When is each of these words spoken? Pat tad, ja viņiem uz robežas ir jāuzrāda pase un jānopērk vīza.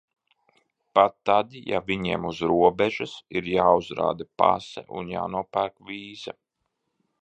Pat 0.99 1.13
tad, 1.29 1.53
ja 1.73 1.81
viņiem 1.91 2.25
uz 2.31 2.41
robežas 2.53 3.15
ir 3.41 3.53
jāuzrāda 3.53 4.31
pase 4.45 4.89
un 5.03 5.17
jānopērk 5.17 5.91
vīza. 5.93 6.41